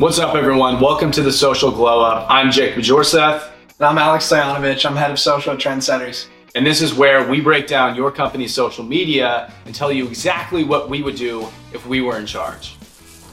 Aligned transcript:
What's 0.00 0.18
up, 0.18 0.34
everyone? 0.34 0.80
Welcome 0.80 1.10
to 1.10 1.20
the 1.20 1.30
Social 1.30 1.70
Glow 1.70 2.00
Up. 2.00 2.26
I'm 2.30 2.50
Jake 2.50 2.74
Bajorseth, 2.74 3.50
And 3.78 3.86
I'm 3.86 3.98
Alex 3.98 4.30
Stoyanovich. 4.30 4.86
I'm 4.86 4.96
head 4.96 5.10
of 5.10 5.18
social 5.18 5.52
at 5.52 5.58
Trendsetters. 5.58 6.26
and 6.54 6.66
this 6.66 6.80
is 6.80 6.94
where 6.94 7.28
we 7.28 7.42
break 7.42 7.66
down 7.66 7.94
your 7.94 8.10
company's 8.10 8.54
social 8.54 8.82
media 8.82 9.52
and 9.66 9.74
tell 9.74 9.92
you 9.92 10.08
exactly 10.08 10.64
what 10.64 10.88
we 10.88 11.02
would 11.02 11.16
do 11.16 11.46
if 11.74 11.86
we 11.86 12.00
were 12.00 12.16
in 12.16 12.24
charge. 12.24 12.78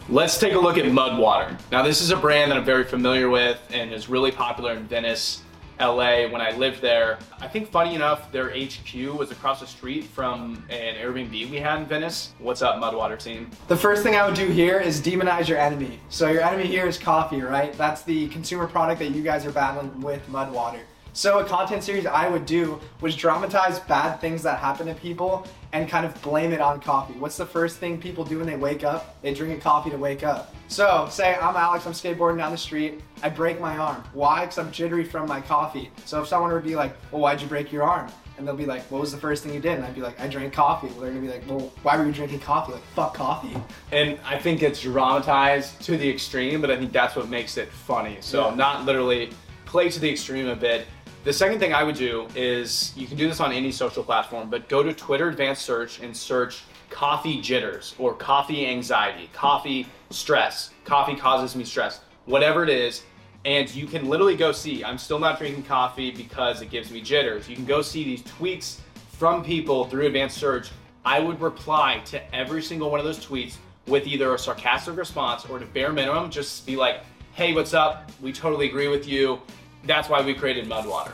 Let's 0.09 0.38
take 0.38 0.55
a 0.55 0.59
look 0.59 0.77
at 0.77 0.83
Mudwater. 0.83 1.57
Now, 1.71 1.83
this 1.83 2.01
is 2.01 2.11
a 2.11 2.17
brand 2.17 2.52
that 2.52 2.57
I'm 2.57 2.66
very 2.66 2.84
familiar 2.84 3.29
with 3.29 3.61
and 3.71 3.93
is 3.93 4.09
really 4.09 4.31
popular 4.31 4.73
in 4.73 4.88
Venice, 4.88 5.43
LA, 5.80 6.28
when 6.28 6.41
I 6.41 6.52
lived 6.52 6.82
there. 6.82 7.20
I 7.39 7.48
think, 7.48 7.70
funny 7.70 7.93
enough, 7.96 8.32
their 8.32 8.50
HQ 8.50 9.18
was 9.18 9.32
across 9.32 9.60
the 9.60 9.68
street 9.68 10.05
from 10.05 10.64
an 10.70 10.96
Airbnb 10.96 11.52
we 11.52 11.57
had 11.57 11.80
in 11.80 11.86
Venice. 11.86 12.34
What's 12.39 12.61
up, 12.61 12.82
Mudwater 12.82 13.18
team? 13.18 13.52
The 13.68 13.78
first 13.78 14.04
thing 14.04 14.16
I 14.16 14.25
would 14.25 14.36
do 14.36 14.48
here 14.48 14.79
is 14.79 15.00
demonize 15.00 15.48
your 15.48 15.60
enemy. 15.60 16.00
So 16.10 16.29
your 16.29 16.42
enemy 16.42 16.66
here 16.66 16.88
is 16.88 16.98
coffee, 16.98 17.42
right? 17.42 17.74
That's 17.74 18.02
the 18.02 18.28
consumer 18.29 18.68
product 18.68 19.00
that 19.00 19.11
you 19.11 19.21
guys 19.21 19.46
are 19.46 19.51
battling 19.51 20.01
with 20.01 20.28
Mudwater. 20.29 20.82
So 21.18 21.39
a 21.39 21.44
content 21.44 21.84
series 21.84 22.06
I 22.06 22.30
would 22.30 22.46
do 22.46 22.80
was 23.02 23.16
dramatize 23.16 23.80
bad 23.80 24.18
things 24.21 24.44
that 24.44 24.60
happen 24.60 24.86
to 24.86 24.94
people 24.94 25.48
and 25.74 25.90
kind 25.90 26.06
of 26.06 26.21
blame 26.21 26.54
it 26.54 26.62
on 26.62 26.80
coffee. 26.80 27.16
What's 27.16 27.38
the 27.38 27.46
first 27.48 27.78
thing 27.78 28.00
people 28.00 28.24
do 28.24 28.38
when 28.38 28.46
they 28.46 28.56
wake 28.56 28.84
up? 28.84 29.20
They 29.24 29.34
drink 29.34 29.57
a 29.57 29.60
coffee 29.60 29.90
to 29.90 29.98
wake 29.98 30.21
up. 30.24 30.54
So 30.68 31.07
say 31.10 31.34
I'm 31.42 31.56
Alex, 31.56 31.88
I'm 31.88 31.93
skateboarding 31.93 32.38
down 32.38 32.52
the 32.52 32.58
street, 32.59 33.02
I 33.23 33.30
break 33.30 33.59
my 33.59 33.80
arm. 33.80 34.03
Why? 34.14 34.42
Because 34.42 34.59
I'm 34.59 34.72
jittery 34.72 35.03
from 35.03 35.28
my 35.28 35.42
coffee. 35.42 35.90
So 36.06 36.22
if 36.22 36.28
someone 36.28 36.52
would 36.52 36.64
be 36.64 36.76
like, 36.76 36.95
well, 37.12 37.20
why'd 37.23 37.42
you 37.42 37.48
break 37.48 37.72
your 37.72 37.81
arm? 37.81 38.12
And 38.38 38.48
they'll 38.48 38.56
be 38.56 38.68
like, 38.68 38.84
what 38.92 39.02
was 39.02 39.12
the 39.12 39.18
first 39.18 39.44
thing 39.44 39.56
you 39.56 39.59
did? 39.59 39.72
And 39.72 39.86
I'd 39.86 39.95
be 39.95 40.02
like, 40.02 40.20
I 40.20 40.28
drank 40.28 40.54
coffee. 40.54 40.86
Well, 40.86 41.00
they're 41.00 41.09
gonna 41.09 41.22
be 41.22 41.30
like, 41.30 41.50
well, 41.50 41.72
why 41.81 41.98
were 41.98 42.06
you 42.06 42.12
drinking 42.12 42.42
coffee? 42.42 42.73
Like, 42.73 42.84
fuck 42.94 43.16
coffee. 43.16 43.58
And 43.92 44.20
I 44.23 44.38
think 44.38 44.62
it's 44.62 44.81
dramatized 44.81 45.81
to 45.81 45.98
the 45.98 46.08
extreme, 46.08 46.62
but 46.62 46.70
I 46.70 46.78
think 46.78 46.92
that's 46.92 47.16
what 47.16 47.28
makes 47.28 47.58
it 47.58 47.72
funny. 47.72 48.18
So 48.22 48.50
Yeah. 48.50 48.56
not 48.56 48.86
literally 48.86 49.31
play 49.66 49.90
to 49.90 50.00
the 50.00 50.12
extreme 50.12 50.48
a 50.48 50.56
bit. 50.56 50.86
The 51.28 51.33
second 51.33 51.59
thing 51.59 51.73
I 51.73 51.83
would 51.83 51.97
do 51.97 52.25
is 52.36 52.94
you 52.95 53.06
can 53.06 53.17
do 53.17 53.28
this 53.28 53.42
on 53.42 53.52
any 53.52 53.70
social 53.70 54.02
platform, 54.02 54.50
but 54.50 54.70
go 54.70 54.81
to 54.81 54.94
Twitter 54.94 55.28
advanced 55.28 55.64
search 55.64 56.00
and 56.00 56.16
search 56.16 56.64
coffee 56.89 57.42
jitters 57.42 57.95
or 58.00 58.14
coffee 58.14 58.66
anxiety, 58.66 59.30
coffee 59.34 59.88
stress, 60.09 60.69
coffee 60.86 61.17
causes 61.17 61.53
me 61.53 61.66
stress, 61.66 62.00
whatever 62.28 62.64
it 62.64 62.69
is. 62.69 63.03
And 63.44 63.69
you 63.75 63.88
can 63.88 64.08
literally 64.08 64.38
go 64.38 64.53
see, 64.53 64.86
I'm 64.86 64.97
still 64.97 65.19
not 65.19 65.38
drinking 65.38 65.64
coffee 65.64 66.11
because 66.11 66.61
it 66.61 66.69
gives 66.69 66.92
me 66.92 67.02
jitters. 67.02 67.50
You 67.50 67.58
can 67.58 67.66
go 67.66 67.81
see 67.81 68.06
these 68.06 68.23
tweets 68.23 68.80
from 69.12 69.44
people 69.44 69.84
through 69.84 70.06
advanced 70.06 70.38
search. 70.38 70.69
I 71.03 71.19
would 71.19 71.41
reply 71.41 72.02
to 72.06 72.34
every 72.34 72.62
single 72.62 72.89
one 72.89 73.02
of 73.02 73.06
those 73.06 73.19
tweets 73.19 73.58
with 73.86 74.08
either 74.08 74.34
a 74.34 74.39
sarcastic 74.39 74.95
response 74.95 75.45
or 75.45 75.59
to 75.59 75.66
bare 75.66 75.91
minimum, 75.91 76.31
just 76.31 76.66
be 76.66 76.78
like, 76.78 77.02
hey, 77.34 77.53
what's 77.53 77.73
up? 77.73 78.14
We 78.22 78.31
totally 78.31 78.69
agree 78.69 78.88
with 78.88 79.06
you. 79.06 79.41
That's 79.86 80.09
why 80.09 80.22
we 80.22 80.33
created 80.33 80.67
Mudwater. 80.67 81.14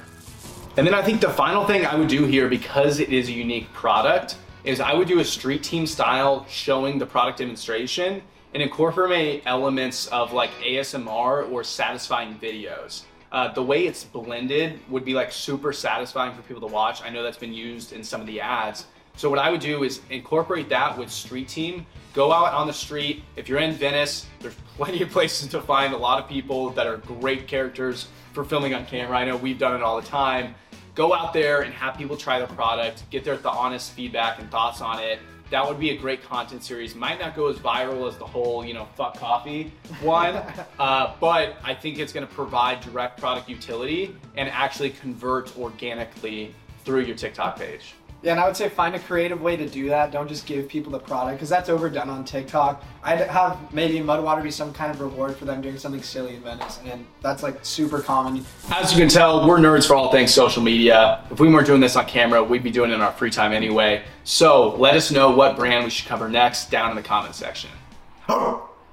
And 0.75 0.87
then 0.87 0.93
I 0.93 1.03
think 1.03 1.21
the 1.21 1.29
final 1.29 1.65
thing 1.65 1.85
I 1.85 1.95
would 1.95 2.07
do 2.07 2.25
here, 2.25 2.49
because 2.49 2.99
it 2.99 3.09
is 3.09 3.29
a 3.29 3.31
unique 3.31 3.71
product, 3.73 4.37
is 4.63 4.79
I 4.79 4.93
would 4.93 5.07
do 5.07 5.19
a 5.19 5.25
street 5.25 5.61
team 5.61 5.85
style 5.85 6.45
showing 6.49 6.97
the 6.97 7.05
product 7.05 7.39
demonstration 7.39 8.23
and 8.53 8.63
incorporate 8.63 9.43
elements 9.45 10.07
of 10.07 10.33
like 10.33 10.51
ASMR 10.61 11.51
or 11.51 11.63
satisfying 11.63 12.35
videos. 12.39 13.03
Uh, 13.31 13.51
the 13.51 13.63
way 13.63 13.87
it's 13.87 14.03
blended 14.03 14.79
would 14.89 15.03
be 15.03 15.13
like 15.13 15.31
super 15.31 15.73
satisfying 15.73 16.35
for 16.35 16.43
people 16.43 16.61
to 16.67 16.73
watch. 16.73 17.01
I 17.03 17.09
know 17.09 17.23
that's 17.23 17.37
been 17.37 17.53
used 17.53 17.91
in 17.91 18.03
some 18.03 18.21
of 18.21 18.27
the 18.27 18.39
ads. 18.39 18.85
So 19.15 19.29
what 19.29 19.39
I 19.39 19.49
would 19.49 19.61
do 19.61 19.83
is 19.83 20.01
incorporate 20.09 20.69
that 20.69 20.97
with 20.97 21.11
Street 21.11 21.47
Team. 21.47 21.85
Go 22.13 22.31
out 22.31 22.53
on 22.53 22.67
the 22.67 22.73
street. 22.73 23.23
If 23.35 23.47
you're 23.47 23.59
in 23.59 23.73
Venice, 23.73 24.27
there's 24.39 24.55
plenty 24.75 25.01
of 25.01 25.09
places 25.09 25.47
to 25.49 25.61
find 25.61 25.93
a 25.93 25.97
lot 25.97 26.21
of 26.21 26.29
people 26.29 26.71
that 26.71 26.87
are 26.87 26.97
great 26.97 27.47
characters 27.47 28.07
for 28.33 28.43
filming 28.43 28.73
on 28.73 28.85
camera. 28.85 29.17
I 29.17 29.25
know 29.25 29.37
we've 29.37 29.57
done 29.57 29.75
it 29.75 29.83
all 29.83 29.99
the 29.99 30.07
time. 30.07 30.55
Go 30.95 31.13
out 31.13 31.33
there 31.33 31.61
and 31.61 31.73
have 31.73 31.97
people 31.97 32.15
try 32.15 32.39
the 32.39 32.47
product, 32.53 33.09
get 33.09 33.23
their 33.23 33.35
th- 33.35 33.45
honest 33.45 33.93
feedback 33.93 34.39
and 34.39 34.49
thoughts 34.51 34.81
on 34.81 34.99
it. 34.99 35.19
That 35.49 35.67
would 35.67 35.79
be 35.79 35.91
a 35.91 35.97
great 35.97 36.23
content 36.23 36.63
series. 36.63 36.95
Might 36.95 37.19
not 37.19 37.35
go 37.35 37.47
as 37.47 37.57
viral 37.57 38.07
as 38.07 38.17
the 38.17 38.25
whole, 38.25 38.65
you 38.65 38.73
know, 38.73 38.87
fuck 38.95 39.17
coffee 39.17 39.71
one, 40.01 40.35
uh, 40.79 41.13
but 41.19 41.57
I 41.63 41.73
think 41.73 41.99
it's 41.99 42.13
going 42.13 42.27
to 42.27 42.33
provide 42.33 42.81
direct 42.81 43.19
product 43.19 43.49
utility 43.49 44.15
and 44.35 44.49
actually 44.49 44.91
convert 44.91 45.55
organically 45.57 46.53
through 46.85 47.01
your 47.01 47.15
TikTok 47.15 47.57
page. 47.57 47.93
Yeah, 48.23 48.31
and 48.31 48.39
I 48.39 48.47
would 48.47 48.55
say 48.55 48.69
find 48.69 48.95
a 48.95 48.99
creative 48.99 49.41
way 49.41 49.57
to 49.57 49.67
do 49.67 49.89
that. 49.89 50.11
Don't 50.11 50.29
just 50.29 50.45
give 50.45 50.69
people 50.69 50.93
the 50.93 50.99
product 50.99 51.37
because 51.37 51.49
that's 51.49 51.67
overdone 51.67 52.09
on 52.09 52.23
TikTok. 52.23 52.81
I'd 53.03 53.19
have 53.19 53.57
maybe 53.73 53.99
Mudwater 53.99 54.41
be 54.41 54.49
some 54.49 54.71
kind 54.71 54.91
of 54.91 55.01
reward 55.01 55.35
for 55.35 55.43
them 55.43 55.61
doing 55.61 55.77
something 55.77 56.01
silly 56.01 56.35
in 56.35 56.41
Venice, 56.41 56.79
and 56.85 57.05
that's 57.21 57.43
like 57.43 57.63
super 57.65 57.99
common. 57.99 58.45
As 58.71 58.93
you 58.93 58.97
can 58.97 59.09
tell, 59.09 59.45
we're 59.45 59.57
nerds 59.57 59.85
for 59.85 59.95
all 59.95 60.09
things 60.09 60.33
social 60.33 60.63
media. 60.63 61.25
If 61.31 61.41
we 61.41 61.49
weren't 61.49 61.67
doing 61.67 61.81
this 61.81 61.97
on 61.97 62.05
camera, 62.05 62.41
we'd 62.41 62.63
be 62.63 62.71
doing 62.71 62.91
it 62.91 62.93
in 62.93 63.01
our 63.01 63.11
free 63.11 63.29
time 63.29 63.51
anyway. 63.51 64.05
So 64.23 64.73
let 64.77 64.95
us 64.95 65.11
know 65.11 65.31
what 65.31 65.57
brand 65.57 65.83
we 65.83 65.89
should 65.89 66.07
cover 66.07 66.29
next 66.29 66.71
down 66.71 66.91
in 66.91 66.95
the 66.95 67.03
comment 67.03 67.35
section. 67.35 67.71